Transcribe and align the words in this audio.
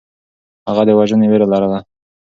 هغه 0.69 0.83
د 0.87 0.89
وژنې 0.99 1.27
وېره 1.29 1.47
لرله. 1.51 1.79